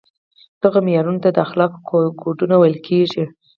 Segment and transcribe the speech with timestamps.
[0.61, 3.25] دغو معیارونو ته د اخلاقو کودونه ویل کیږي.